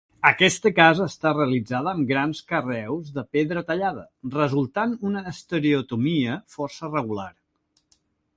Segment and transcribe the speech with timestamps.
[0.27, 7.31] Aquesta casa està realitzada amb grans carreus de pedra tallada, resultant una estereotomia força regular.